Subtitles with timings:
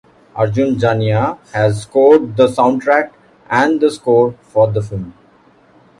[0.35, 3.11] Arjun Janya has scored the soundtrack
[3.51, 5.13] and score for the film.